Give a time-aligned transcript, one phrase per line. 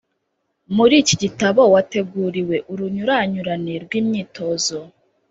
[0.75, 4.77] Muri iki gitabo wateguriwe urunyuranyurane rw’imyitozo